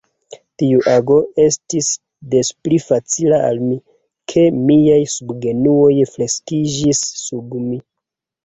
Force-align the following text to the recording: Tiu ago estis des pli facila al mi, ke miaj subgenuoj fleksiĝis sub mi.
Tiu 0.61 0.79
ago 0.91 1.17
estis 1.43 1.89
des 2.31 2.49
pli 2.67 2.79
facila 2.87 3.43
al 3.49 3.61
mi, 3.67 3.77
ke 4.33 4.47
miaj 4.71 4.99
subgenuoj 5.17 5.95
fleksiĝis 6.15 7.05
sub 7.27 7.55
mi. 7.69 7.79